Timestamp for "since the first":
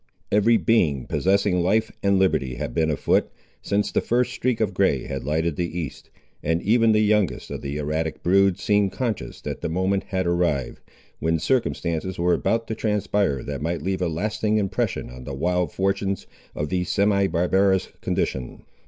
3.61-4.33